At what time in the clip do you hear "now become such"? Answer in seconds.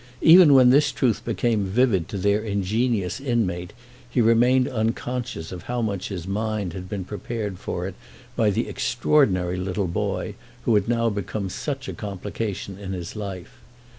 10.89-11.87